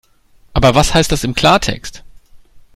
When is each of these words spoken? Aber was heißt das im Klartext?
Aber 0.53 0.73
was 0.73 0.95
heißt 0.95 1.11
das 1.11 1.23
im 1.23 1.35
Klartext? 1.35 2.03